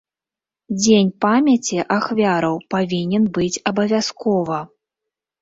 [0.83, 4.59] Дзень памяці ахвяраў павінен быць абавязкова.